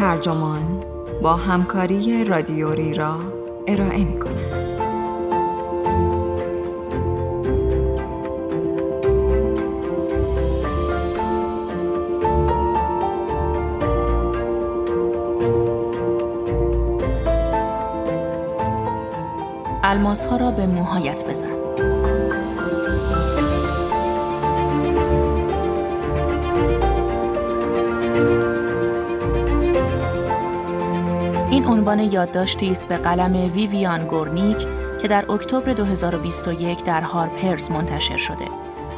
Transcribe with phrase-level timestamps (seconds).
[0.00, 0.84] ترجمان
[1.22, 3.16] با همکاری رادیوری را
[3.66, 4.64] ارائه می کند.
[19.82, 21.59] الماس ها را به موهایت بزن.
[31.90, 34.66] عنوان یادداشتی است به قلم ویویان گورنیک
[34.98, 38.44] که در اکتبر 2021 در هارپرز منتشر شده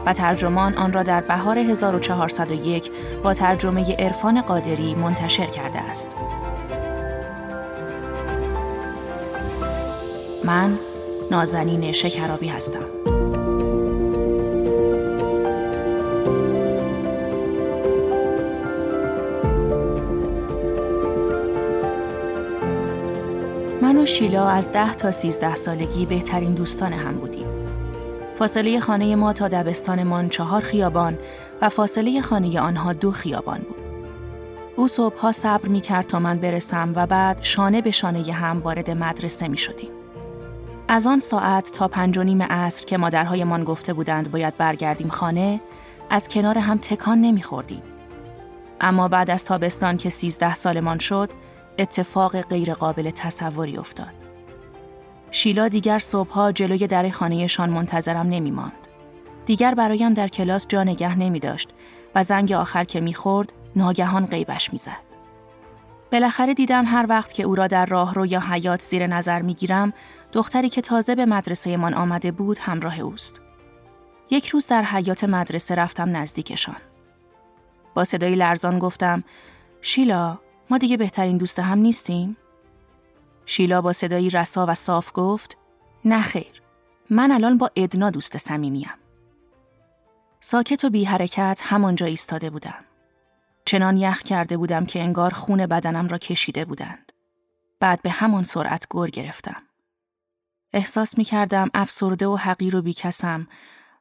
[0.07, 2.91] و ترجمان آن را در بهار 1401
[3.25, 6.17] با ترجمه عرفان قادری منتشر کرده است.
[10.45, 10.79] من
[11.31, 13.12] نازنین شکرابی هستم.
[24.03, 27.47] و شیلا از ده تا سیزده سالگی بهترین دوستان هم بودیم.
[28.39, 31.19] فاصله خانه ما تا دبستانمان چهار خیابان
[31.61, 33.83] و فاصله خانه آنها دو خیابان بود.
[34.77, 38.91] او صبحها صبر می کرد تا من برسم و بعد شانه به شانه هم وارد
[38.91, 39.91] مدرسه می شدیم.
[40.89, 45.61] از آن ساعت تا پنج و نیم عصر که مادرهایمان گفته بودند باید برگردیم خانه،
[46.11, 47.83] از کنار هم تکان نمی خوردیم.
[48.81, 51.31] اما بعد از تابستان که سیزده سالمان شد،
[51.79, 54.13] اتفاق غیرقابل تصوری افتاد.
[55.31, 58.73] شیلا دیگر صبحها جلوی در خانهشان منتظرم نمی ماند.
[59.47, 61.69] دیگر برایم در کلاس جا نگه نمی داشت
[62.15, 65.13] و زنگ آخر که می خورد ناگهان غیبش می زد.
[66.13, 69.55] بالاخره دیدم هر وقت که او را در راه رو یا حیات زیر نظر می
[69.55, 69.93] گیرم
[70.33, 73.41] دختری که تازه به مدرسه من آمده بود همراه اوست.
[74.31, 76.77] یک روز در حیات مدرسه رفتم نزدیکشان.
[77.95, 79.25] با صدای لرزان گفتم
[79.81, 80.39] شیلا
[80.73, 82.37] ما دیگه بهترین دوست هم نیستیم؟
[83.47, 85.57] شیلا با صدایی رسا و صاف گفت
[86.05, 86.63] نه خیر
[87.11, 88.91] من الان با ادنا دوست صمیمیم.
[90.41, 92.85] ساکت و بی حرکت همانجا ایستاده بودم.
[93.65, 97.13] چنان یخ کرده بودم که انگار خون بدنم را کشیده بودند.
[97.81, 99.63] بعد به همان سرعت گر گرفتم.
[100.73, 103.49] احساس می کردم افسرده و حقیر و بیکسم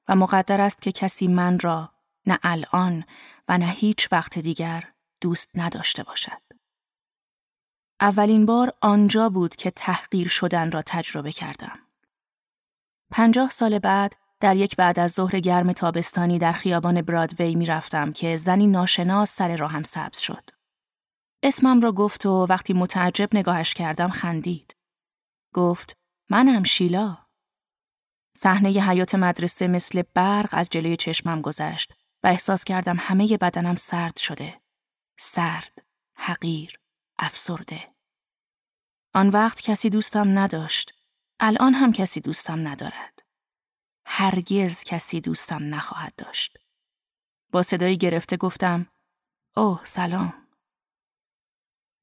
[0.07, 1.91] و مقدر است که کسی من را
[2.25, 3.03] نه الان
[3.47, 4.87] و نه هیچ وقت دیگر
[5.21, 6.50] دوست نداشته باشد.
[8.01, 11.79] اولین بار آنجا بود که تحقیر شدن را تجربه کردم.
[13.11, 18.11] پنجاه سال بعد در یک بعد از ظهر گرم تابستانی در خیابان برادوی می رفتم
[18.11, 20.49] که زنی ناشناس سر راهم سبز شد.
[21.43, 24.75] اسمم را گفت و وقتی متعجب نگاهش کردم خندید.
[25.53, 25.97] گفت
[26.29, 27.17] منم شیلا.
[28.37, 34.17] صحنه حیات مدرسه مثل برق از جلوی چشمم گذشت و احساس کردم همه بدنم سرد
[34.17, 34.61] شده.
[35.19, 35.85] سرد،
[36.15, 36.79] حقیر،
[37.19, 37.90] افسرده.
[39.13, 40.93] آن وقت کسی دوستم نداشت.
[41.39, 43.19] الان هم کسی دوستم ندارد.
[44.05, 46.57] هرگز کسی دوستم نخواهد داشت.
[47.51, 48.87] با صدایی گرفته گفتم
[49.55, 50.33] اوه سلام.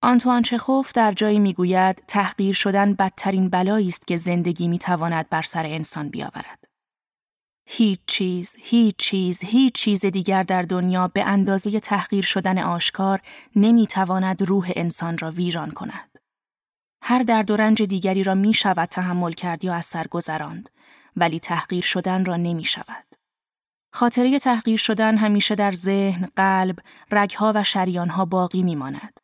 [0.03, 5.67] آنتوان چخوف در جایی می‌گوید تحقیر شدن بدترین بلایی است که زندگی می‌تواند بر سر
[5.67, 6.65] انسان بیاورد.
[7.67, 13.21] هیچ چیز، هیچ چیز، هیچ چیز دیگر در دنیا به اندازه تحقیر شدن آشکار
[13.57, 16.08] نمی‌تواند روح انسان را ویران کند.
[17.03, 20.69] هر درد و رنج دیگری را می شود تحمل کرد یا از سر گذراند
[21.17, 23.05] ولی تحقیر شدن را نمی شود.
[23.93, 26.79] خاطره تحقیر شدن همیشه در ذهن، قلب،
[27.11, 29.21] رگها و شریانها باقی می ماند.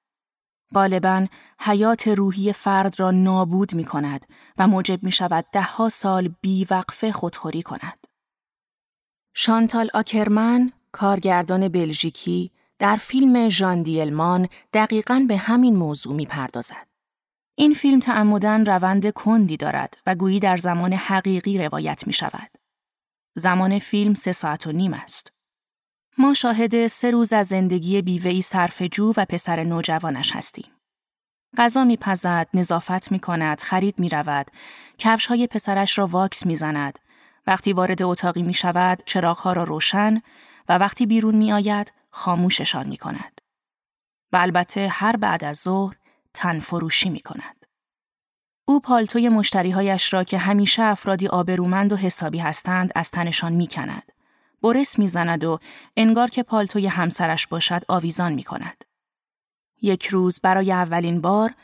[0.74, 1.26] غالبا
[1.60, 4.26] حیات روحی فرد را نابود می کند
[4.58, 8.06] و موجب می شود دهها سال بیوقفه خودخوری کند.
[9.34, 16.93] شانتال آکرمن، کارگردان بلژیکی، در فیلم ژان دیلمان دقیقا به همین موضوع می پردازد.
[17.56, 22.50] این فیلم تعمدن روند کندی دارد و گویی در زمان حقیقی روایت می شود.
[23.34, 25.32] زمان فیلم سه ساعت و نیم است.
[26.18, 28.44] ما شاهد سه روز از زندگی بیوهی
[28.92, 30.70] جو و پسر نوجوانش هستیم.
[31.56, 34.50] غذا میپزد، نظافت می کند، خرید می رود،
[34.98, 36.98] کفش های پسرش را واکس می زند.
[37.46, 40.20] وقتی وارد اتاقی می شود، چراغ را روشن
[40.68, 43.40] و وقتی بیرون می آید، خاموششان می کند.
[44.32, 45.96] و البته هر بعد از ظهر
[46.34, 47.66] تن فروشی می کند.
[48.64, 54.12] او پالتوی مشتریهایش را که همیشه افرادی آبرومند و حسابی هستند از تنشان می کند.
[54.62, 55.58] برس می زند و
[55.96, 58.84] انگار که پالتوی همسرش باشد آویزان می کند.
[59.82, 61.54] یک روز برای اولین بار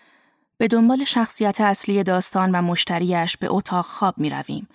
[0.59, 4.69] به دنبال شخصیت اصلی داستان و مشتریش به اتاق خواب می رویم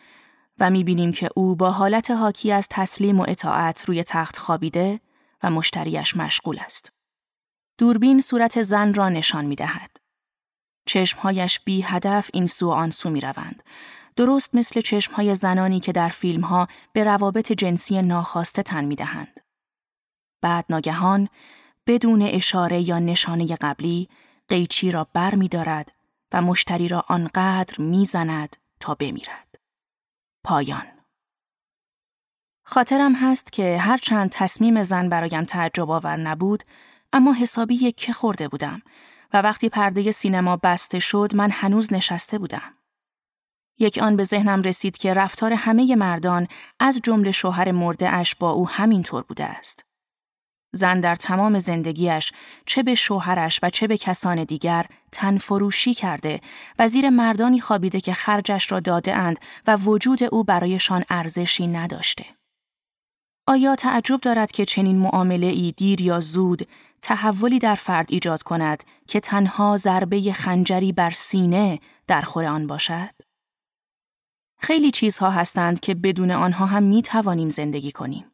[0.59, 4.99] و می بینیم که او با حالت حاکی از تسلیم و اطاعت روی تخت خوابیده
[5.43, 6.94] و مشتریش مشغول است.
[7.77, 9.97] دوربین صورت زن را نشان می دهد.
[10.85, 13.63] چشمهایش بی هدف این سو آن سو می روند.
[14.15, 19.41] درست مثل چشمهای زنانی که در فیلمها به روابط جنسی ناخواسته تن می دهند.
[20.41, 21.29] بعد ناگهان
[21.87, 24.09] بدون اشاره یا نشانه قبلی
[24.47, 25.91] قیچی را بر می دارد
[26.31, 29.55] و مشتری را آنقدر می زند تا بمیرد.
[30.43, 30.85] پایان
[32.63, 36.63] خاطرم هست که هر چند تصمیم زن برایم تعجب آور نبود
[37.15, 38.81] اما حسابی یک خورده بودم
[39.33, 42.73] و وقتی پرده سینما بسته شد من هنوز نشسته بودم.
[43.79, 46.47] یک آن به ذهنم رسید که رفتار همه مردان
[46.79, 49.85] از جمله شوهر مرده اش با او همینطور بوده است.
[50.73, 52.31] زن در تمام زندگیش
[52.65, 56.41] چه به شوهرش و چه به کسان دیگر تن فروشی کرده
[56.79, 62.25] و زیر مردانی خوابیده که خرجش را داده اند و وجود او برایشان ارزشی نداشته.
[63.47, 66.67] آیا تعجب دارد که چنین معامله ای دیر یا زود
[67.05, 73.09] تحولی در فرد ایجاد کند که تنها ضربه خنجری بر سینه در خور آن باشد؟
[74.59, 78.31] خیلی چیزها هستند که بدون آنها هم می توانیم زندگی کنیم.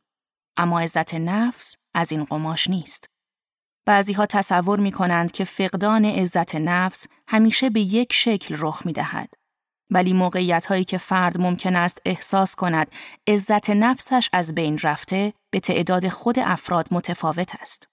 [0.57, 3.09] اما عزت نفس از این قماش نیست.
[3.85, 8.93] بعضی ها تصور می کنند که فقدان عزت نفس همیشه به یک شکل رخ می
[8.93, 9.33] دهد.
[9.89, 12.87] ولی موقعیت هایی که فرد ممکن است احساس کند
[13.27, 17.90] عزت نفسش از بین رفته به تعداد خود افراد متفاوت است.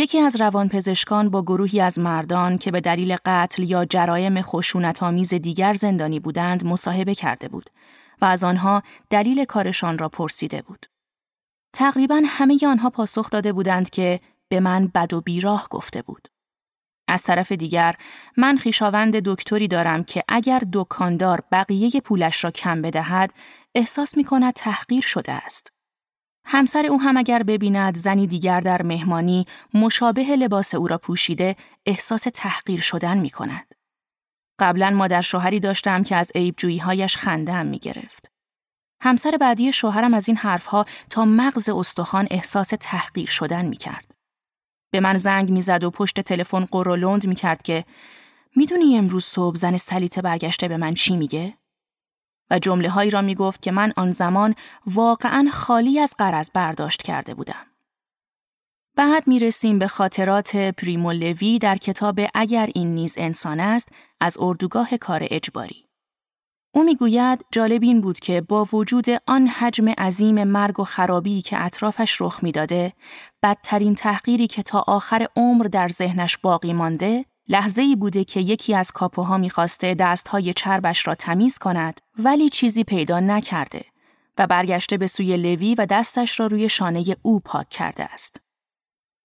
[0.00, 5.74] یکی از روانپزشکان با گروهی از مردان که به دلیل قتل یا جرایم خشونت‌آمیز دیگر
[5.74, 7.70] زندانی بودند مصاحبه کرده بود
[8.20, 10.86] و از آنها دلیل کارشان را پرسیده بود.
[11.72, 16.28] تقریبا همه آنها پاسخ داده بودند که به من بد و بیراه گفته بود.
[17.08, 17.94] از طرف دیگر
[18.36, 23.30] من خیشاوند دکتری دارم که اگر دکاندار بقیه پولش را کم بدهد
[23.74, 25.77] احساس می کند تحقیر شده است.
[26.50, 31.56] همسر او هم اگر ببیند زنی دیگر در مهمانی مشابه لباس او را پوشیده
[31.86, 33.74] احساس تحقیر شدن می کند.
[34.58, 36.32] قبلا مادر شوهری داشتم که از
[36.82, 38.30] هایش خنده هم می گرفت.
[39.02, 44.14] همسر بعدی شوهرم از این حرفها تا مغز استخوان احساس تحقیر شدن می کرد.
[44.92, 47.84] به من زنگ می‌زد و پشت تلفن قرولند می کرد که
[48.56, 51.54] می‌دونی امروز صبح زن سلیته برگشته به من چی میگه؟
[52.50, 54.54] و جمله هایی را می گفت که من آن زمان
[54.86, 57.66] واقعا خالی از قرض برداشت کرده بودم.
[58.96, 63.88] بعد می رسیم به خاطرات پریمو لوی در کتاب اگر این نیز انسان است
[64.20, 65.84] از اردوگاه کار اجباری.
[66.74, 71.64] او می‌گوید جالب این بود که با وجود آن حجم عظیم مرگ و خرابی که
[71.64, 72.92] اطرافش رخ می‌داده،
[73.42, 78.74] بدترین تحقیری که تا آخر عمر در ذهنش باقی مانده، لحظه ای بوده که یکی
[78.74, 83.84] از کاپوها می‌خواسته دستهای چربش را تمیز کند ولی چیزی پیدا نکرده
[84.38, 88.40] و برگشته به سوی لوی و دستش را روی شانه او پاک کرده است.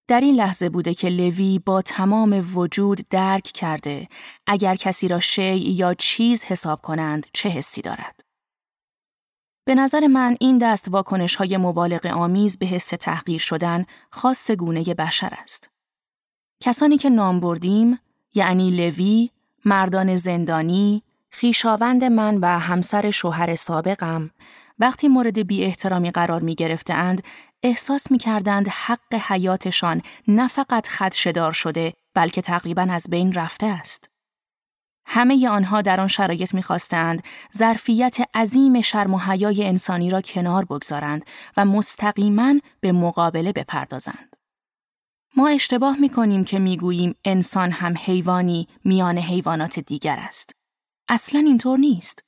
[0.08, 4.08] در این لحظه بوده که لوی با تمام وجود درک کرده
[4.46, 8.20] اگر کسی را شی یا چیز حساب کنند چه حسی دارد.
[9.64, 14.82] به نظر من این دست واکنش های مبالغ آمیز به حس تحقیر شدن خاص گونه
[14.84, 15.68] بشر است.
[16.62, 17.98] کسانی که نام بردیم
[18.34, 19.30] یعنی لوی،
[19.64, 24.30] مردان زندانی، خیشاوند من و همسر شوهر سابقم
[24.78, 27.22] وقتی مورد بی احترامی قرار می گرفتند
[27.62, 34.08] احساس می کردند حق حیاتشان نه فقط خدشدار شده بلکه تقریبا از بین رفته است.
[35.06, 37.22] همه آنها در آن شرایط می‌خواستند
[37.56, 41.24] ظرفیت عظیم شرم و حیای انسانی را کنار بگذارند
[41.56, 44.33] و مستقیما به مقابله بپردازند.
[45.36, 50.54] ما اشتباه می کنیم که می گوییم انسان هم حیوانی میان حیوانات دیگر است.
[51.08, 52.24] اصلا اینطور نیست.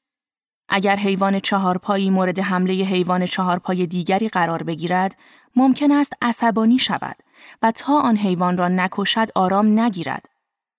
[0.68, 5.16] اگر حیوان چهارپایی مورد حمله حیوان چهارپای دیگری قرار بگیرد،
[5.56, 7.16] ممکن است عصبانی شود
[7.62, 10.28] و تا آن حیوان را نکشد آرام نگیرد.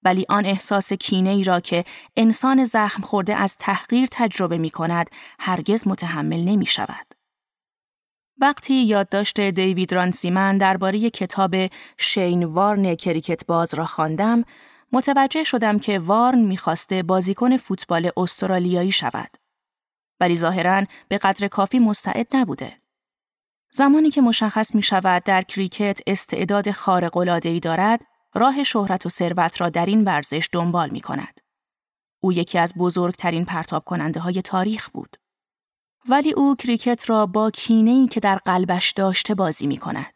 [0.03, 1.86] ولی آن احساس کینه ای را که
[2.17, 7.07] انسان زخم خورده از تحقیر تجربه می کند، هرگز متحمل نمی شود.
[8.39, 11.56] وقتی یادداشت دیوید رانسیمن درباره کتاب
[11.98, 14.44] شین وارن کریکت باز را خواندم،
[14.91, 19.38] متوجه شدم که وارن می‌خواسته بازیکن فوتبال استرالیایی شود.
[20.20, 22.82] ولی ظاهرا به قدر کافی مستعد نبوده.
[23.72, 28.01] زمانی که مشخص می شود در کریکت استعداد خارق ای دارد،
[28.36, 31.39] راه شهرت و ثروت را در این ورزش دنبال می کند.
[32.20, 35.17] او یکی از بزرگترین پرتاب کننده های تاریخ بود.
[36.10, 40.14] ولی او کریکت را با کینه‌ای که در قلبش داشته بازی می کند.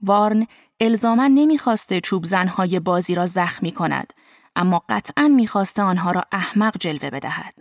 [0.00, 0.46] وارن
[0.80, 4.12] الزاما نمی‌خواسته چوب زنهای بازی را زخمی کند،
[4.56, 7.54] اما قطعا می‌خواسته آنها را احمق جلوه بدهد.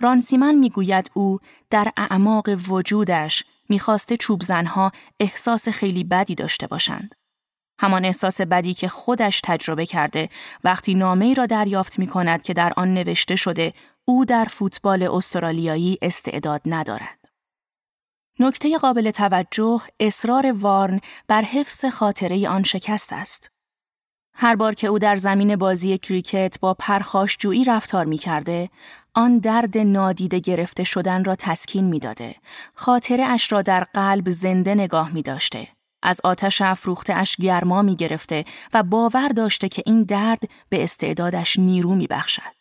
[0.00, 1.38] رانسیمن می‌گوید او
[1.70, 7.14] در اعماق وجودش می‌خواسته چوب زنها احساس خیلی بدی داشته باشند.
[7.80, 10.28] همان احساس بدی که خودش تجربه کرده
[10.64, 13.72] وقتی نامه را دریافت می کند که در آن نوشته شده
[14.04, 17.18] او در فوتبال استرالیایی استعداد ندارد.
[18.38, 23.50] نکته قابل توجه اصرار وارن بر حفظ خاطره آن شکست است.
[24.34, 28.70] هر بار که او در زمین بازی کریکت با پرخاشجویی رفتار می کرده،
[29.14, 32.34] آن درد نادیده گرفته شدن را تسکین می داده.
[32.74, 35.68] خاطره اش را در قلب زنده نگاه می داشته.
[36.02, 41.58] از آتش افروخته اش گرما می گرفته و باور داشته که این درد به استعدادش
[41.58, 42.59] نیرو می بخشد.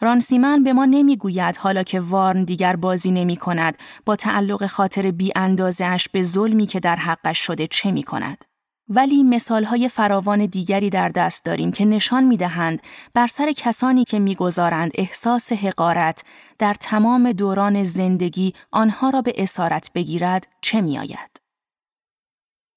[0.00, 5.32] رانسیمن به ما نمی‌گوید حالا که وارن دیگر بازی نمی کند با تعلق خاطر بی
[5.36, 8.44] اندازش به ظلمی که در حقش شده چه می کند.
[8.88, 12.82] ولی مثالهای فراوان دیگری در دست داریم که نشان می دهند
[13.14, 16.22] بر سر کسانی که می‌گذارند احساس حقارت
[16.58, 21.40] در تمام دوران زندگی آنها را به اسارت بگیرد چه می آید.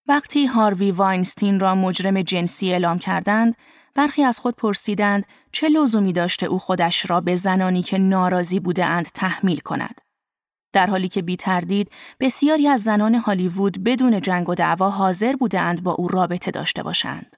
[0.07, 3.55] وقتی هاروی واینستین را مجرم جنسی اعلام کردند،
[3.95, 9.07] برخی از خود پرسیدند چه لزومی داشته او خودش را به زنانی که ناراضی بوده‌اند
[9.13, 10.01] تحمیل کند.
[10.74, 15.83] در حالی که بی تردید بسیاری از زنان هالیوود بدون جنگ و دعوا حاضر بودند
[15.83, 17.36] با او رابطه داشته باشند.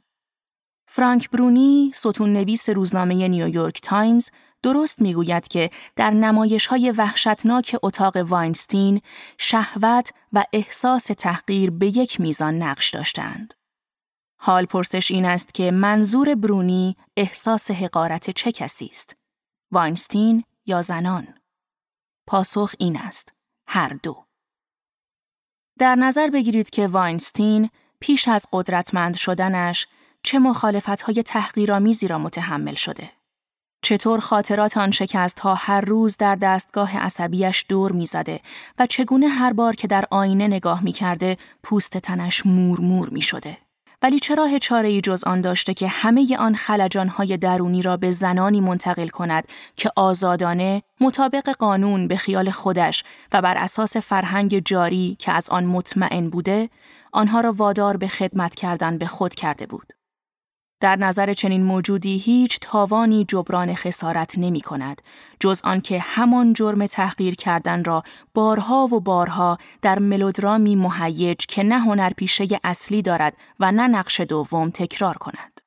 [0.88, 4.30] فرانک برونی، ستون نویس روزنامه نیویورک تایمز،
[4.64, 9.02] درست می‌گوید که در نمایش های وحشتناک اتاق واینستین
[9.38, 13.54] شهوت و احساس تحقیر به یک میزان نقش داشتند.
[14.46, 19.16] حال پرسش این است که منظور برونی احساس حقارت چه کسی است؟
[19.72, 21.28] واینستین یا زنان؟
[22.28, 23.34] پاسخ این است.
[23.68, 24.26] هر دو.
[25.80, 29.88] در نظر بگیرید که واینستین پیش از قدرتمند شدنش
[30.24, 30.40] چه
[31.06, 33.12] های تحقیرآمیزی را متحمل شده.
[33.82, 38.42] چطور خاطرات آن شکست ها هر روز در دستگاه عصبیش دور می‌زده
[38.80, 43.65] و چگونه هر بار که در آینه نگاه می کرده پوست تنش مور می شده.
[44.06, 46.56] ولی چرا چاره ای جز آن داشته که همه آن
[47.10, 53.42] های درونی را به زنانی منتقل کند که آزادانه مطابق قانون به خیال خودش و
[53.42, 56.70] بر اساس فرهنگ جاری که از آن مطمئن بوده
[57.12, 59.94] آنها را وادار به خدمت کردن به خود کرده بود.
[60.80, 65.02] در نظر چنین موجودی هیچ تاوانی جبران خسارت نمی کند
[65.40, 68.04] جز آنکه همان جرم تحقیر کردن را
[68.34, 74.70] بارها و بارها در ملودرامی مهیج که نه هنرپیشه اصلی دارد و نه نقش دوم
[74.70, 75.62] تکرار کند.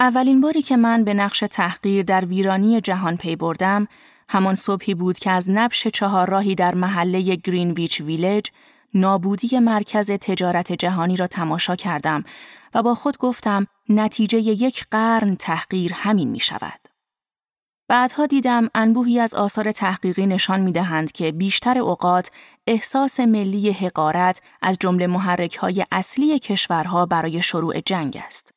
[0.00, 3.88] اولین باری که من به نقش تحقیر در ویرانی جهان پی بردم،
[4.28, 8.50] همان صبحی بود که از نبش چهار راهی در محله گرینویچ ویلج
[8.94, 12.24] نابودی مرکز تجارت جهانی را تماشا کردم
[12.74, 16.80] و با خود گفتم نتیجه یک قرن تحقیر همین می شود.
[17.88, 22.30] بعدها دیدم انبوهی از آثار تحقیقی نشان می دهند که بیشتر اوقات
[22.66, 28.50] احساس ملی حقارت از جمله محرک های اصلی کشورها برای شروع جنگ است.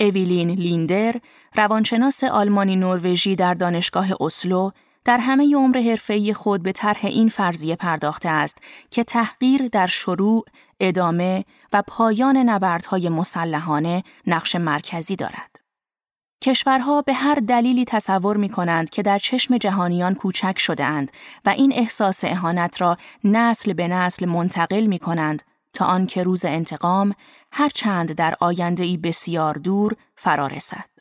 [0.00, 1.14] اویلین لیندر،
[1.56, 4.70] روانشناس آلمانی نروژی در دانشگاه اسلو،
[5.04, 8.58] در همه عمر حرفه‌ای خود به طرح این فرضیه پرداخته است
[8.90, 10.44] که تحقیر در شروع،
[10.80, 15.52] ادامه و پایان نبردهای مسلحانه نقش مرکزی دارد.
[16.42, 21.12] کشورها به هر دلیلی تصور می کنند که در چشم جهانیان کوچک شده اند
[21.44, 25.42] و این احساس اهانت را نسل به نسل منتقل می کنند
[25.72, 27.14] تا آنکه روز انتقام
[27.52, 30.91] هرچند در آینده ای بسیار دور فرا رسد.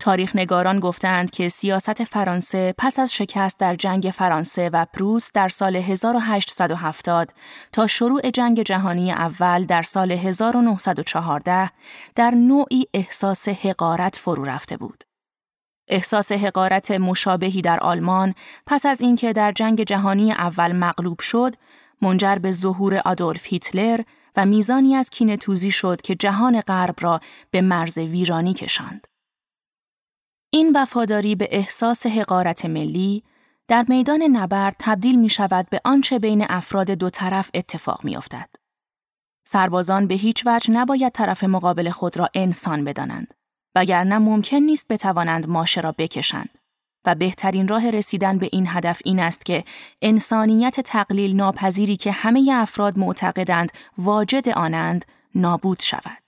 [0.00, 5.48] تاریخ نگاران گفتند که سیاست فرانسه پس از شکست در جنگ فرانسه و پروس در
[5.48, 7.32] سال 1870
[7.72, 11.70] تا شروع جنگ جهانی اول در سال 1914
[12.14, 15.04] در نوعی احساس حقارت فرو رفته بود.
[15.88, 18.34] احساس حقارت مشابهی در آلمان
[18.66, 21.54] پس از اینکه در جنگ جهانی اول مغلوب شد،
[22.02, 24.00] منجر به ظهور آدولف هیتلر
[24.36, 25.38] و میزانی از کینه
[25.70, 29.09] شد که جهان غرب را به مرز ویرانی کشاند.
[30.52, 33.22] این وفاداری به احساس حقارت ملی
[33.68, 38.48] در میدان نبرد تبدیل می شود به آنچه بین افراد دو طرف اتفاق می افتد.
[39.44, 43.34] سربازان به هیچ وجه نباید طرف مقابل خود را انسان بدانند
[43.74, 46.58] وگرنه ممکن نیست بتوانند ماشه را بکشند
[47.04, 49.64] و بهترین راه رسیدن به این هدف این است که
[50.02, 55.04] انسانیت تقلیل ناپذیری که همه افراد معتقدند واجد آنند
[55.34, 56.19] نابود شود.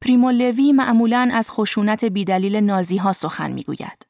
[0.00, 4.06] پریمو لوی معمولا از خشونت بیدلیل نازی ها سخن می‌گوید.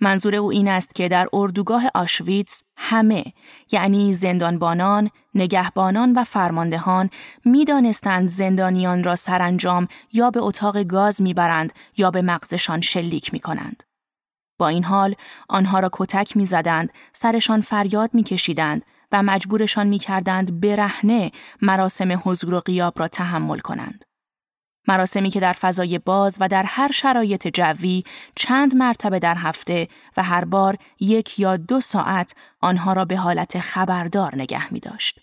[0.00, 3.24] منظور او این است که در اردوگاه آشویتس همه
[3.72, 7.10] یعنی زندانبانان، نگهبانان و فرماندهان
[7.44, 13.82] می‌دانستند زندانیان را سرانجام یا به اتاق گاز می‌برند یا به مغزشان شلیک می کنند.
[14.58, 15.14] با این حال
[15.48, 18.82] آنها را کتک می‌زدند، سرشان فریاد میکشیدند
[19.12, 21.32] و مجبورشان می کردند برهنه
[21.62, 24.04] مراسم حضور و قیاب را تحمل کنند.
[24.88, 30.22] مراسمی که در فضای باز و در هر شرایط جوی چند مرتبه در هفته و
[30.22, 35.20] هر بار یک یا دو ساعت آنها را به حالت خبردار نگه می داشت.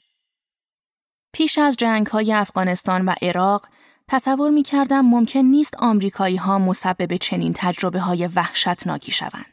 [1.34, 3.68] پیش از جنگ های افغانستان و عراق
[4.08, 9.53] تصور می کردم ممکن نیست آمریکایی ها مسبب چنین تجربه های وحشتناکی شوند.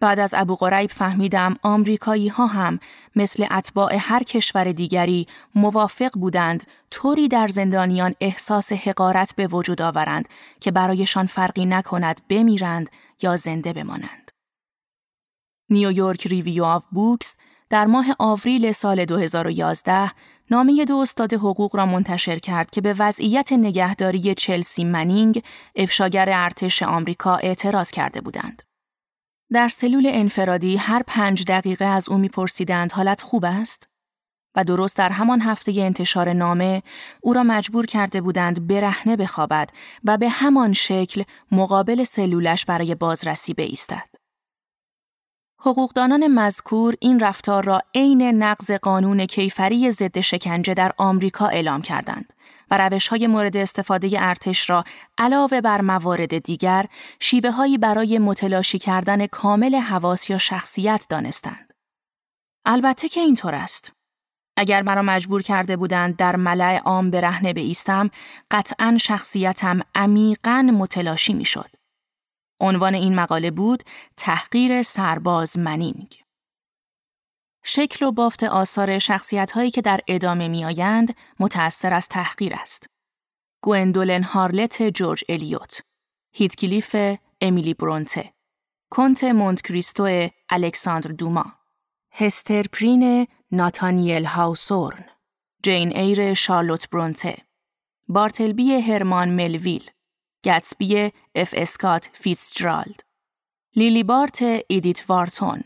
[0.00, 2.78] بعد از ابو غریب فهمیدم آمریکایی ها هم
[3.16, 10.28] مثل اتباع هر کشور دیگری موافق بودند طوری در زندانیان احساس حقارت به وجود آورند
[10.60, 12.90] که برایشان فرقی نکند بمیرند
[13.22, 14.30] یا زنده بمانند.
[15.70, 17.36] New York Review of Books
[17.70, 20.10] در ماه آوریل سال 2011
[20.50, 25.42] نامه دو استاد حقوق را منتشر کرد که به وضعیت نگهداری چلسی منینگ
[25.76, 28.65] افشاگر ارتش آمریکا اعتراض کرده بودند.
[29.52, 33.88] در سلول انفرادی هر پنج دقیقه از او میپرسیدند حالت خوب است؟
[34.56, 36.82] و درست در همان هفته انتشار نامه
[37.20, 39.70] او را مجبور کرده بودند برهنه بخوابد
[40.04, 41.22] و به همان شکل
[41.52, 44.08] مقابل سلولش برای بازرسی بایستد.
[45.60, 52.32] حقوقدانان مذکور این رفتار را عین نقض قانون کیفری ضد شکنجه در آمریکا اعلام کردند.
[52.70, 54.84] و روش های مورد استفاده ارتش را
[55.18, 56.86] علاوه بر موارد دیگر
[57.20, 61.72] شیوه هایی برای متلاشی کردن کامل حواس یا شخصیت دانستند.
[62.64, 63.92] البته که اینطور است.
[64.56, 68.10] اگر مرا مجبور کرده بودند در ملع عام برهنه بایستم،
[68.50, 71.70] قطعا شخصیتم عمیقا متلاشی می‌شد.
[72.60, 73.82] عنوان این مقاله بود
[74.16, 76.25] تحقیر سرباز منینگ.
[77.68, 82.86] شکل و بافت آثار شخصیت هایی که در ادامه می آیند متأثر از تحقیر است.
[83.62, 85.80] گوندولن هارلت جورج الیوت،
[86.32, 86.96] هیتکلیف
[87.40, 88.32] امیلی برونته،
[88.90, 91.44] کنت مونت کریستو الکساندر دوما،
[92.12, 95.04] هستر پرین ناتانیل هاوسورن،
[95.62, 97.36] جین ایر شارلوت برونته،
[98.08, 99.90] بارتلبی هرمان ملویل،
[100.44, 103.04] گتسبی اف اسکات فیتزجرالد،
[103.76, 105.64] لیلی بارت ایدیت وارتون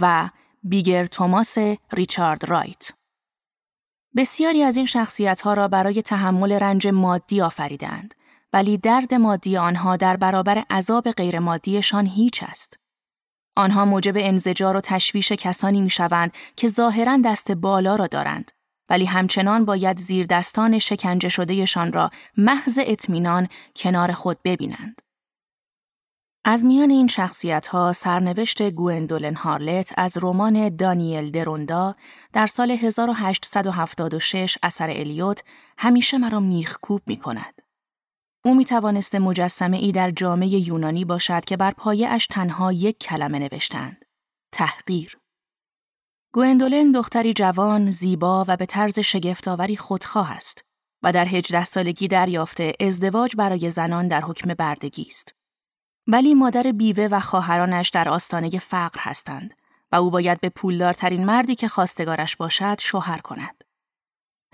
[0.00, 0.30] و
[0.62, 1.56] بیگر توماس
[1.92, 2.90] ریچارد رایت
[4.16, 8.14] بسیاری از این شخصیت ها را برای تحمل رنج مادی آفریدند
[8.52, 12.76] ولی درد مادی آنها در برابر عذاب غیرمادیشان هیچ است.
[13.56, 18.50] آنها موجب انزجار و تشویش کسانی می شوند که ظاهرا دست بالا را دارند
[18.88, 25.01] ولی همچنان باید زیر دستان شکنجه شدهشان را محض اطمینان کنار خود ببینند.
[26.44, 31.94] از میان این شخصیت ها سرنوشت گوندولن هارلت از رمان دانیل دروندا
[32.32, 35.42] در سال 1876 اثر الیوت
[35.78, 37.62] همیشه مرا میخکوب می کند.
[38.44, 42.98] او می توانست مجسمه ای در جامعه یونانی باشد که بر پایه اش تنها یک
[42.98, 44.04] کلمه نوشتند.
[44.52, 45.18] تحقیر.
[46.34, 50.64] گوندولن دختری جوان، زیبا و به طرز شگفتآوری خودخواه است
[51.02, 55.41] و در هجده سالگی دریافته ازدواج برای زنان در حکم بردگی است.
[56.06, 59.54] ولی مادر بیوه و خواهرانش در آستانه فقر هستند
[59.92, 63.64] و او باید به پولدارترین مردی که خواستگارش باشد شوهر کند.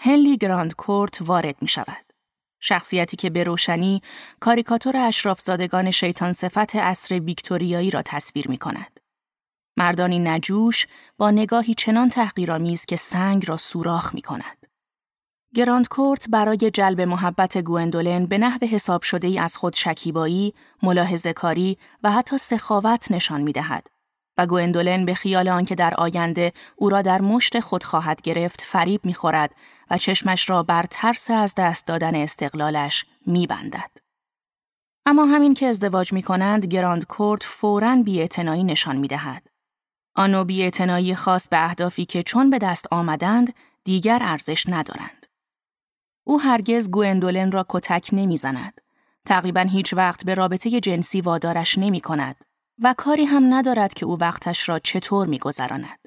[0.01, 2.13] هنلی گرندکورت وارد می شود.
[2.61, 4.03] شخصیتی که به روشنی
[4.41, 9.01] کاریکاتور اشرافزادگان شیطان صفت عصر ویکتوریایی را تصویر می کند.
[9.77, 10.87] مردانی نجوش
[11.19, 14.58] با نگاهی چنان تحقیرآمیز که سنگ را سوراخ می کند.
[15.55, 21.33] گراند کورت برای جلب محبت گوندولن به نحو حساب شده ای از خود شکیبایی، ملاحظه
[21.33, 23.87] کاری و حتی سخاوت نشان می دهد
[24.39, 29.01] و گوندولن به خیال آنکه در آینده او را در مشت خود خواهد گرفت فریب
[29.05, 29.55] می خورد
[29.91, 33.91] و چشمش را بر ترس از دست دادن استقلالش می بندد.
[35.07, 39.43] اما همین که ازدواج می کنند گراند کورت فوراً بیاعتنایی نشان می دهد.
[40.15, 45.17] آن نوع خاص به اهدافی که چون به دست آمدند دیگر ارزش ندارند.
[46.29, 48.81] او هرگز گوندولن را کتک نمی‌زند.
[49.27, 52.37] تقریبا هیچ وقت به رابطه جنسی وادارش نمی کند
[52.83, 55.99] و کاری هم ندارد که او وقتش را چطور میگذراند.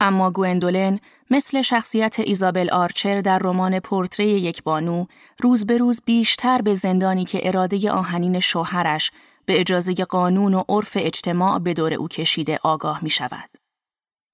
[0.00, 0.98] اما گوندولن
[1.30, 5.06] مثل شخصیت ایزابل آرچر در رمان پورتری یک بانو
[5.38, 9.10] روز به روز بیشتر به زندانی که اراده آهنین شوهرش
[9.44, 13.50] به اجازه قانون و عرف اجتماع به دور او کشیده آگاه می شود.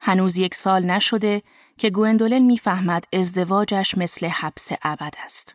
[0.01, 1.43] هنوز یک سال نشده
[1.79, 5.55] که گوندولن می‌فهمد ازدواجش مثل حبس ابد است.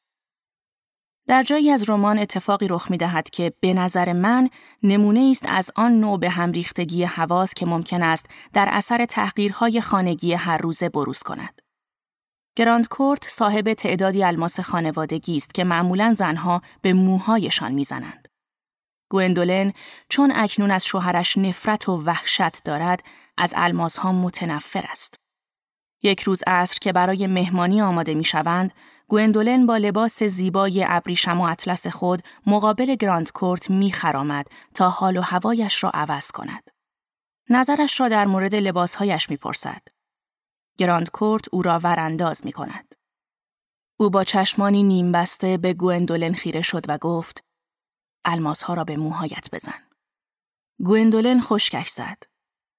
[1.27, 4.49] در جایی از رمان اتفاقی رخ می دهد که به نظر من
[4.83, 9.81] نمونه است از آن نوع به هم ریختگی حواس که ممکن است در اثر تحقیرهای
[9.81, 11.61] خانگی هر روزه بروز کند.
[12.55, 18.27] گراند کورت صاحب تعدادی الماس خانوادگی است که معمولا زنها به موهایشان می‌زنند.
[19.11, 19.73] گوندولن
[20.09, 23.03] چون اکنون از شوهرش نفرت و وحشت دارد
[23.37, 25.20] از الماس ها متنفر است.
[26.03, 28.73] یک روز عصر که برای مهمانی آماده می شوند،
[29.07, 35.17] گوندولن با لباس زیبای ابریشم و اطلس خود مقابل گراند کورت می خرامد تا حال
[35.17, 36.63] و هوایش را عوض کند.
[37.49, 39.81] نظرش را در مورد لباسهایش می پرسد.
[40.77, 42.95] گراند کورت او را ورانداز می کند.
[43.99, 47.43] او با چشمانی نیم بسته به گوندولن خیره شد و گفت
[48.25, 49.83] الماسها را به موهایت بزن.
[50.79, 52.30] گوندولن خشکش زد.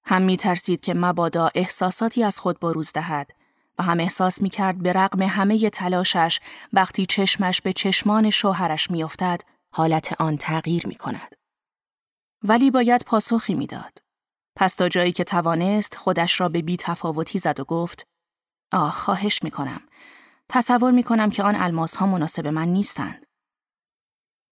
[0.05, 3.31] هم می ترسید که مبادا احساساتی از خود بروز دهد
[3.79, 6.39] و هم احساس می کرد به رغم همه تلاشش
[6.73, 11.35] وقتی چشمش به چشمان شوهرش می افتد حالت آن تغییر می کند.
[12.43, 14.01] ولی باید پاسخی می‌داد.
[14.55, 18.07] پس تا جایی که توانست خودش را به بی تفاوتی زد و گفت
[18.71, 19.81] آه خواهش می کنم.
[20.49, 23.25] تصور می کنم که آن الماس ها مناسب من نیستند.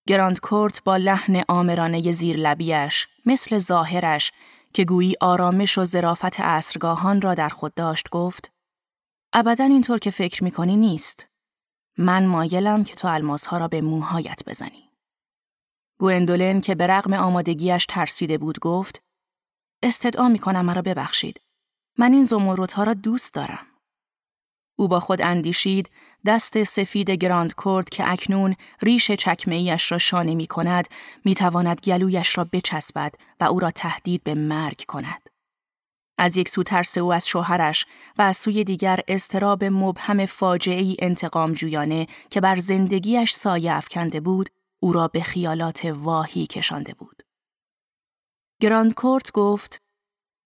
[0.08, 4.32] گراند کورت با لحن آمرانه زیر لبیش مثل ظاهرش
[4.74, 8.52] که گویی آرامش و ظرافت اصرگاهان را در خود داشت گفت
[9.34, 11.26] ابدا اینطور که فکر می‌کنی نیست.
[11.98, 14.90] من مایلم که تو الماسها را به موهایت بزنی.
[16.00, 19.04] گوندولن که به رغم آمادگیش ترسیده بود گفت
[19.84, 21.42] استدعا می‌کنم مرا ببخشید.
[21.98, 23.71] من این زمردها را دوست دارم.
[24.76, 25.90] او با خود اندیشید
[26.26, 30.88] دست سفید گراند کورد که اکنون ریش چکمه را شانه می کند
[31.26, 35.30] می تواند گلویش را بچسبد و او را تهدید به مرگ کند.
[36.18, 37.86] از یک سو ترس او از شوهرش
[38.18, 44.50] و از سوی دیگر استراب مبهم فاجعه انتقام جویانه که بر زندگیش سایه افکنده بود
[44.80, 47.24] او را به خیالات واهی کشانده بود.
[48.62, 49.82] گراند کورت گفت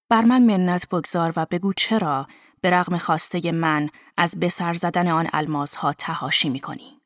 [0.09, 2.27] بر من منت بگذار و بگو چرا
[2.65, 7.01] به رغم خواسته من از بسر زدن آن الماس ها تهاشی می کنی.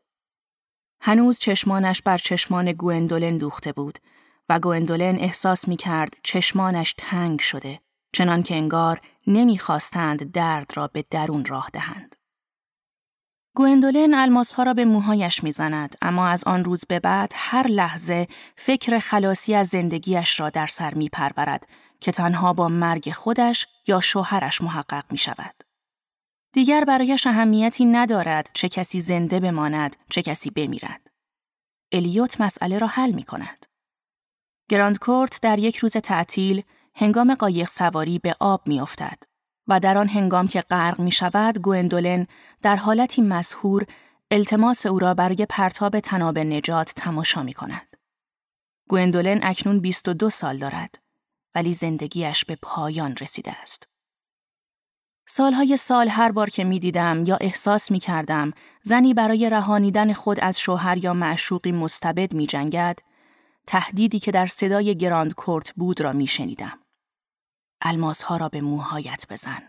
[1.01, 3.99] هنوز چشمانش بر چشمان گوندولن دوخته بود
[4.49, 7.79] و گوندولن احساس می کرد چشمانش تنگ شده
[8.13, 12.15] چنان که انگار نمی‌خواستند درد را به درون راه دهند.
[13.55, 18.27] گوندولن الماس ها را به موهایش می‌زند اما از آن روز به بعد هر لحظه
[18.55, 21.67] فکر خلاصی از زندگیش را در سر می پرورد
[22.01, 25.63] که تنها با مرگ خودش یا شوهرش محقق می شود.
[26.53, 31.01] دیگر برایش اهمیتی ندارد چه کسی زنده بماند چه کسی بمیرد.
[31.91, 33.65] الیوت مسئله را حل می کند.
[34.69, 36.63] گراند کورت در یک روز تعطیل
[36.95, 39.23] هنگام قایق سواری به آب می افتد
[39.67, 42.27] و در آن هنگام که غرق می شود گوندولن
[42.61, 43.85] در حالتی مسهور
[44.31, 47.97] التماس او را برای پرتاب تناب نجات تماشا می کند.
[48.89, 50.95] گوندولن اکنون 22 سال دارد
[51.55, 53.87] ولی زندگیش به پایان رسیده است.
[55.27, 60.39] سالهای سال هر بار که می دیدم یا احساس می کردم زنی برای رهانیدن خود
[60.39, 62.99] از شوهر یا معشوقی مستبد می جنگد،
[63.67, 66.79] تهدیدی که در صدای گراند کورت بود را می شنیدم.
[68.39, 69.61] را به موهایت بزن.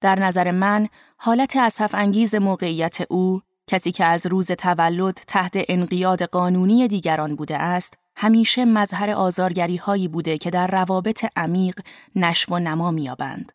[0.00, 6.22] در نظر من حالت اصف انگیز موقعیت او کسی که از روز تولد تحت انقیاد
[6.22, 11.80] قانونی دیگران بوده است همیشه مظهر آزارگری هایی بوده که در روابط عمیق
[12.16, 13.52] نشو و نما میابند.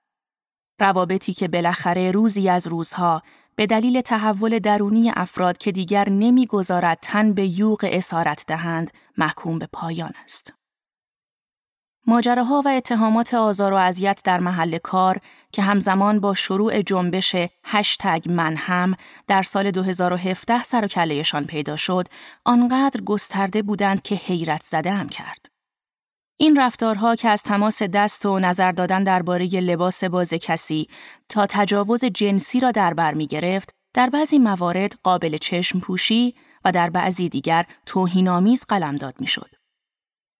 [0.79, 3.21] روابطی که بالاخره روزی از روزها
[3.55, 9.67] به دلیل تحول درونی افراد که دیگر نمی‌گذارد تن به یوغ اسارت دهند محکوم به
[9.73, 10.53] پایان است.
[12.09, 15.19] ماجراها و اتهامات آزار و اذیت در محل کار
[15.51, 18.95] که همزمان با شروع جنبش هشتگ من هم
[19.27, 22.07] در سال 2017 سر و کلهشان پیدا شد،
[22.45, 25.45] آنقدر گسترده بودند که حیرت زده هم کرد.
[26.37, 30.87] این رفتارها که از تماس دست و نظر دادن درباره لباس باز کسی
[31.29, 36.71] تا تجاوز جنسی را در بر می گرفت، در بعضی موارد قابل چشم پوشی و
[36.71, 39.58] در بعضی دیگر توهینآمیز قلمداد می‌شد.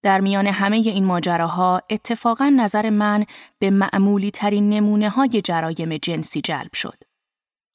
[0.03, 3.25] در میان همه این ماجراها اتفاقا نظر من
[3.59, 7.03] به معمولی ترین نمونه های جرایم جنسی جلب شد.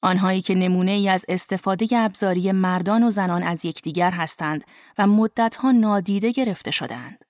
[0.01, 4.63] آنهایی که نمونه ای از استفاده ابزاری مردان و زنان از یکدیگر هستند
[4.97, 7.25] و مدتها نادیده گرفته شدند.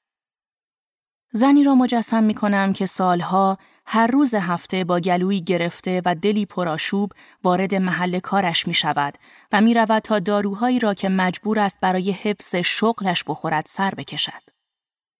[1.31, 6.45] زنی را مجسم می کنم که سالها هر روز هفته با گلویی گرفته و دلی
[6.45, 7.11] پرآشوب
[7.43, 9.17] وارد محل کارش می شود
[9.51, 14.54] و می رود تا داروهایی را که مجبور است برای حفظ شغلش بخورد سر بکشد.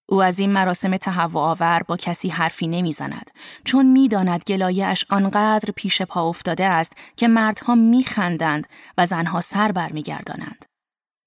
[0.09, 3.31] او از این مراسم تهوع آور با کسی حرفی نمی‌زند
[3.63, 10.65] چون می‌داند گلایش آنقدر پیش پا افتاده است که مردها میخندند و زنها سر برمیگردانند.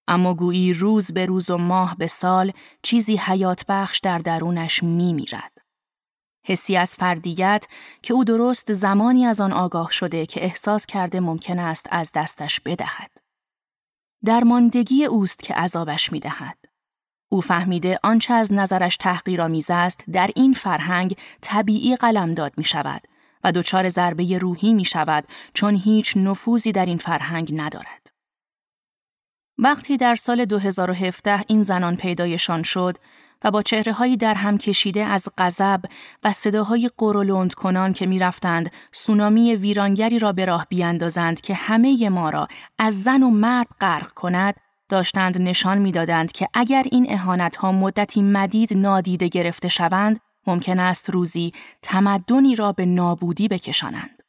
[0.09, 5.53] اما گویی روز به روز و ماه به سال چیزی حیات بخش در درونش میمیرد.
[6.47, 7.67] حسی از فردیت
[8.03, 12.61] که او درست زمانی از آن آگاه شده که احساس کرده ممکن است از دستش
[12.61, 13.11] بدهد.
[14.25, 16.67] درماندگی اوست که عذابش می‌دهد.
[17.29, 23.03] او فهمیده آنچه از نظرش تحقیرآمیز است در این فرهنگ طبیعی قلمداد می شود
[23.45, 28.09] و دچار ضربه روحی می شود چون هیچ نفوذی در این فرهنگ ندارد.
[29.59, 32.97] وقتی در سال 2017 این زنان پیدایشان شد
[33.45, 35.81] و با چهره هایی در هم کشیده از غضب
[36.25, 42.31] و صداهای قرولند کنان که می‌رفتند سونامی ویرانگری را به راه بیاندازند که همه ما
[42.31, 44.55] را از زن و مرد غرق کند
[44.88, 51.11] داشتند نشان می‌دادند که اگر این اهانت ها مدتی مدید نادیده گرفته شوند ممکن است
[51.11, 54.22] روزی تمدنی را به نابودی بکشانند.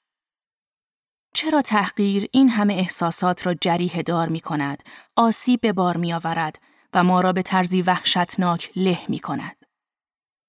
[1.34, 4.84] چرا تحقیر این همه احساسات را جریه دار می کند،
[5.15, 6.60] آسیب به بار می آورد
[6.93, 9.56] و ما را به طرزی وحشتناک له می کند؟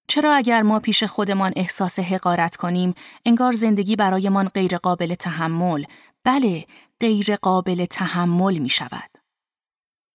[0.08, 2.94] چرا اگر ما پیش خودمان احساس حقارت کنیم،
[3.24, 5.84] انگار زندگی برایمان غیر قابل تحمل،
[6.24, 6.66] بله،
[7.00, 9.09] غیر قابل تحمل می شود؟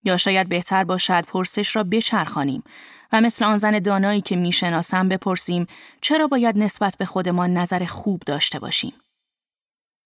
[0.05, 2.63] یا شاید بهتر باشد پرسش را بچرخانیم
[3.11, 5.67] و مثل آن زن دانایی که می‌شناسم بپرسیم
[6.01, 8.93] چرا باید نسبت به خودمان نظر خوب داشته باشیم.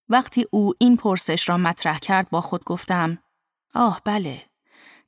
[0.08, 3.18] وقتی او این پرسش را مطرح کرد با خود گفتم
[3.74, 4.42] آه بله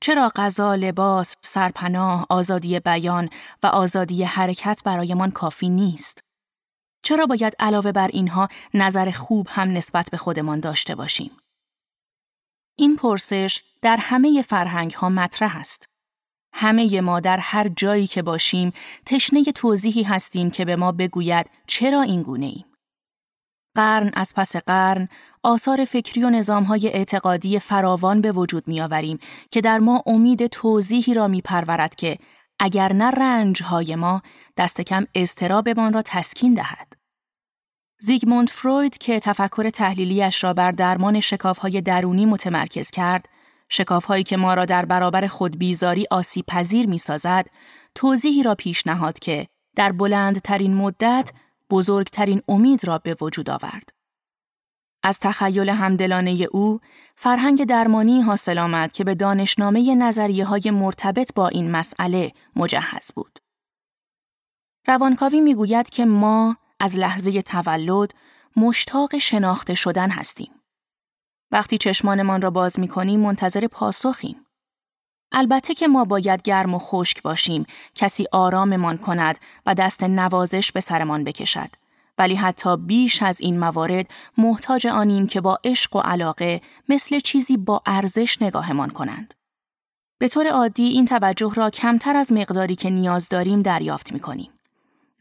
[0.01, 3.29] چرا غذا، لباس، سرپناه، آزادی بیان
[3.63, 6.21] و آزادی حرکت برایمان کافی نیست؟
[7.03, 11.31] چرا باید علاوه بر اینها نظر خوب هم نسبت به خودمان داشته باشیم؟
[12.77, 15.89] این پرسش در همه فرهنگ ها مطرح است.
[16.55, 18.73] همه ما در هر جایی که باشیم
[19.07, 22.65] تشنه توضیحی هستیم که به ما بگوید چرا این گونه ایم.
[23.75, 25.09] قرن از پس قرن
[25.43, 29.19] آثار فکری و نظامهای اعتقادی فراوان به وجود می آوریم
[29.51, 32.19] که در ما امید توضیحی را می پرورد که
[32.59, 34.23] اگر نه رنجهای ما
[34.57, 37.02] دست کم استرابمان را تسکین دهد.
[38.05, 43.29] زیگموند فروید که تفکر تحلیلیش را بر درمان شکافهای درونی متمرکز کرد،
[43.69, 47.47] شکافهایی که ما را در برابر خود بیزاری آسیب پذیر می سازد،
[47.95, 51.33] توضیحی را پیشنهاد که در بلندترین مدت
[51.71, 53.89] بزرگترین امید را به وجود آورد.
[55.03, 56.81] از تخیل همدلانه او،
[57.17, 63.39] فرهنگ درمانی حاصل آمد که به دانشنامه نظریه های مرتبط با این مسئله مجهز بود.
[64.87, 68.15] روانکاوی می‌گوید که ما از لحظه تولد
[68.57, 70.51] مشتاق شناخته شدن هستیم.
[71.51, 74.47] وقتی چشمانمان را باز می کنیم منتظر پاسخیم.
[75.33, 80.81] البته که ما باید گرم و خشک باشیم، کسی آراممان کند و دست نوازش به
[80.81, 81.69] سرمان بکشد.
[82.19, 84.07] ولی حتی بیش از این موارد
[84.39, 89.35] محتاج آنیم که با عشق و علاقه مثل چیزی با ارزش نگاهمان کنند.
[90.19, 94.53] به طور عادی این توجه را کمتر از مقداری که نیاز داریم دریافت می کنیم.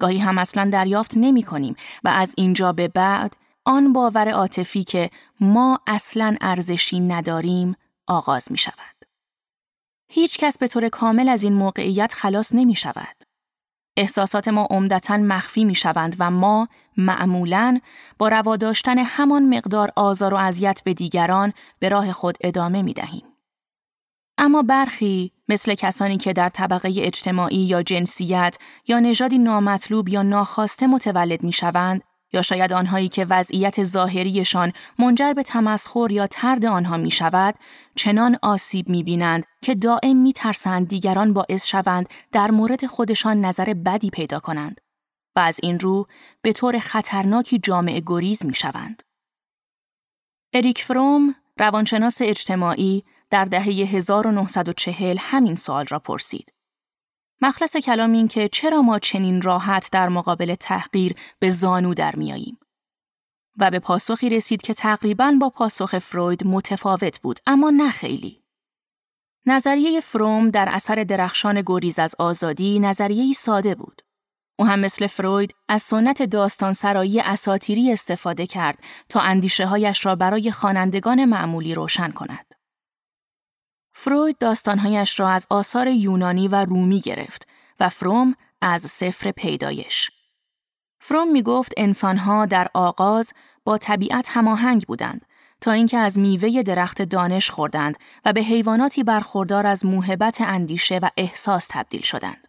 [0.02, 3.36] گاهی هم اصلا دریافت نمی کنیم و از اینجا به بعد
[3.66, 5.10] آن باور عاطفی که
[5.40, 7.76] ما اصلا ارزشی نداریم
[8.08, 9.06] آغاز می شود.
[10.10, 13.16] هیچ کس به طور کامل از این موقعیت خلاص نمی شود.
[13.98, 17.80] احساسات ما عمدتا مخفی می شوند و ما معمولا
[18.18, 22.94] با روا داشتن همان مقدار آزار و اذیت به دیگران به راه خود ادامه می
[22.94, 23.24] دهیم.
[24.38, 30.88] اما برخی مثل کسانی که در طبقه اجتماعی یا جنسیت یا نژادی نامطلوب یا ناخواسته
[30.88, 32.02] متولد می شوند
[32.34, 37.56] یا شاید آنهایی که وضعیت ظاهریشان منجر به تمسخر یا ترد آنها می شود،
[37.96, 43.74] چنان آسیب می بینند که دائم می ترسند دیگران باعث شوند در مورد خودشان نظر
[43.74, 44.82] بدی پیدا کنند
[45.36, 46.08] و از این رو
[46.42, 49.04] به طور خطرناکی جامعه گریز می شوند.
[50.54, 56.54] اریک فروم، روانشناس اجتماعی، در دهه 1940 همین سوال را پرسید.
[57.42, 62.60] مخلص کلام این که چرا ما چنین راحت در مقابل تحقیر به زانو در میاییم.
[63.58, 68.42] و به پاسخی رسید که تقریبا با پاسخ فروید متفاوت بود اما نه خیلی.
[69.46, 74.02] نظریه فروم در اثر درخشان گریز از آزادی نظریه ساده بود.
[74.60, 78.78] او هم مثل فروید از سنت داستان سرایی اساتیری استفاده کرد
[79.10, 82.51] تا اندیشه هایش را برای خوانندگان معمولی روشن کند.
[84.04, 87.48] فروید داستانهایش را از آثار یونانی و رومی گرفت
[87.80, 90.12] و فروم از سفر پیدایش.
[91.00, 93.34] فروم می گفت انسانها در آغاز
[93.64, 95.26] با طبیعت هماهنگ بودند
[95.62, 101.10] تا اینکه از میوه درخت دانش خوردند و به حیواناتی برخوردار از موهبت اندیشه و
[101.18, 102.48] احساس تبدیل شدند.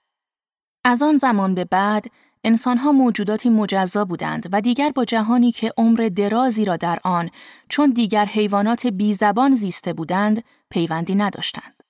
[0.85, 2.07] از آن زمان به بعد
[2.45, 7.31] انسانها موجوداتی مجزا بودند و دیگر با جهانی که عمر درازی را در آن
[7.69, 11.83] چون دیگر حیوانات بی زبان زیسته بودند پیوندی نداشتند.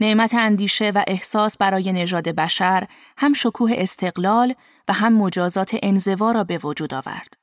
[0.00, 4.54] نعمت اندیشه و احساس برای نژاد بشر هم شکوه استقلال
[4.88, 7.34] و هم مجازات انزوا را به وجود آورد.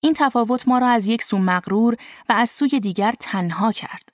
[0.00, 1.96] این تفاوت ما را از یک سو مغرور
[2.28, 4.08] و از سوی دیگر تنها کرد.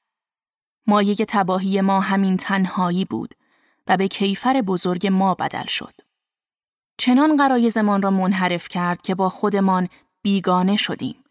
[0.86, 3.34] مایه تباهی ما همین تنهایی بود
[3.86, 5.94] و به کیفر بزرگ ما بدل شد.
[6.98, 9.88] چنان قرایزمان را منحرف کرد که با خودمان
[10.22, 11.24] بیگانه شدیم.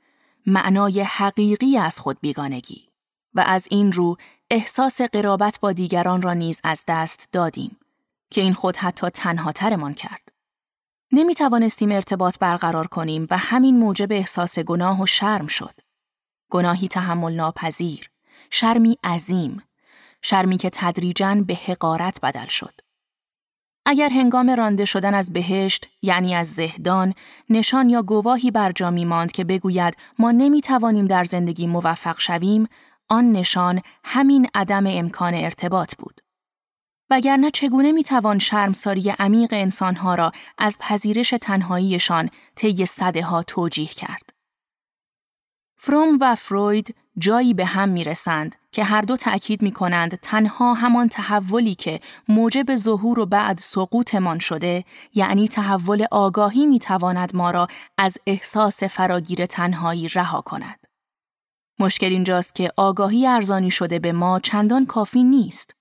[0.45, 2.89] معنای حقیقی از خود بیگانگی.
[3.33, 4.17] و از این رو
[4.49, 7.77] احساس قرابت با دیگران را نیز از دست دادیم
[8.31, 10.31] که این خود حتی تنها ترمان کرد.
[11.11, 15.73] نمی توانستیم ارتباط برقرار کنیم و همین موجب احساس گناه و شرم شد.
[16.51, 18.09] گناهی تحمل ناپذیر،
[18.49, 19.63] شرمی عظیم،
[20.21, 22.81] شرمی که تدریجاً به حقارت بدل شد.
[23.85, 27.13] اگر هنگام رانده شدن از بهشت یعنی از زهدان
[27.49, 32.67] نشان یا گواهی بر جا ماند که بگوید ما نمی توانیم در زندگی موفق شویم
[33.09, 36.21] آن نشان همین عدم امکان ارتباط بود.
[37.09, 44.29] وگرنه چگونه می‌توان شرمساری عمیق انسانها را از پذیرش تنهاییشان طی صده ها توجیه کرد.
[45.77, 50.73] فروم و فروید جایی به هم می رسند که هر دو تأکید می کنند تنها
[50.73, 57.51] همان تحولی که موجب ظهور و بعد سقوطمان شده یعنی تحول آگاهی می تواند ما
[57.51, 60.84] را از احساس فراگیر تنهایی رها کند.
[61.79, 65.75] مشکل اینجاست که آگاهی ارزانی شده به ما چندان کافی نیست.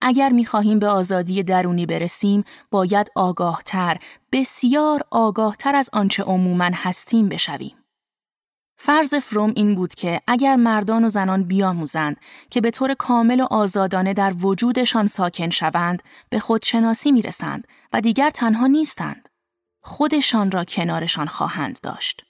[0.00, 3.98] اگر می‌خواهیم به آزادی درونی برسیم، باید آگاهتر،
[4.32, 7.76] بسیار آگاهتر از آنچه عموماً هستیم بشویم.
[8.76, 12.16] فرض فروم این بود که اگر مردان و زنان بیاموزند
[12.50, 18.30] که به طور کامل و آزادانه در وجودشان ساکن شوند، به خودشناسی می‌رسند و دیگر
[18.30, 19.28] تنها نیستند.
[19.80, 22.24] خودشان را کنارشان خواهند داشت.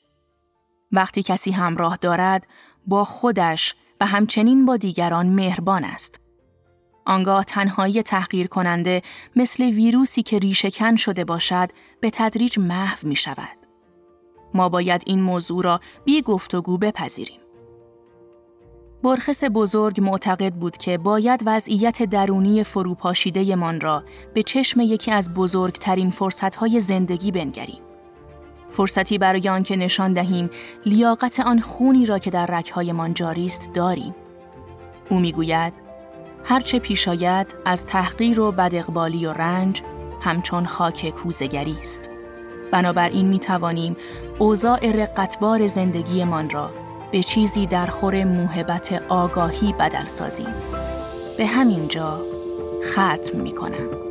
[0.92, 2.46] وقتی کسی همراه دارد،
[2.86, 6.20] با خودش و همچنین با دیگران مهربان است.
[7.06, 9.02] آنگاه تنهایی تحقیر کننده
[9.36, 11.68] مثل ویروسی که ریشهکن شده باشد
[12.00, 13.58] به تدریج محو می شود.
[14.54, 17.40] ما باید این موضوع را بی گفتگو بپذیریم.
[19.02, 25.34] برخس بزرگ معتقد بود که باید وضعیت درونی فروپاشیده من را به چشم یکی از
[25.34, 27.82] بزرگترین فرصتهای زندگی بنگریم.
[28.72, 30.50] فرصتی برای آنکه نشان دهیم
[30.86, 34.14] لیاقت آن خونی را که در رکهایمان جاری است داریم.
[35.08, 35.72] او می‌گوید
[36.44, 39.82] هرچه پیش آید از تحقیر و بداقبالی و رنج
[40.20, 42.08] همچون خاک کوزگری است.
[42.70, 43.96] بنابراین می توانیم
[44.38, 46.70] اوضاع رقتبار زندگیمان را
[47.12, 50.54] به چیزی در خور موهبت آگاهی بدل سازیم.
[51.38, 52.20] به همین جا
[52.82, 54.01] ختم می کنم.